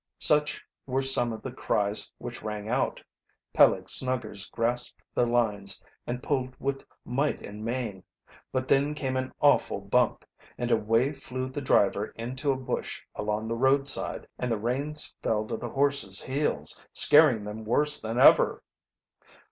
Such 0.17 0.65
were 0.87 1.03
some 1.03 1.31
of 1.31 1.43
the 1.43 1.51
cries 1.51 2.11
which 2.17 2.41
rang 2.41 2.67
out. 2.67 3.03
Peleg 3.53 3.87
Snuggers 3.87 4.45
grasped 4.49 4.99
the 5.13 5.27
lines 5.27 5.79
and 6.07 6.23
pulled 6.23 6.55
with 6.59 6.83
might 7.05 7.39
and 7.39 7.63
main. 7.63 8.03
But 8.51 8.67
then 8.67 8.95
came 8.95 9.15
an 9.15 9.31
awful 9.41 9.79
bump, 9.79 10.25
and 10.57 10.71
away 10.71 11.11
flew 11.13 11.49
the 11.49 11.61
driver 11.61 12.07
into 12.15 12.51
a 12.51 12.57
bush 12.57 13.03
along 13.13 13.47
the 13.47 13.53
roadside, 13.53 14.27
and 14.39 14.51
the 14.51 14.57
reins 14.57 15.13
fell 15.21 15.45
to 15.45 15.55
the 15.55 15.69
horses 15.69 16.19
heels, 16.19 16.81
scaring 16.93 17.43
them 17.43 17.63
worse 17.63 18.01
than 18.01 18.19
ever. 18.19 18.63